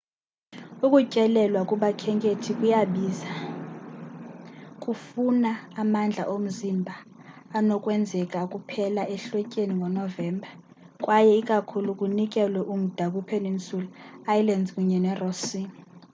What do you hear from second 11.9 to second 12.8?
kunikelwe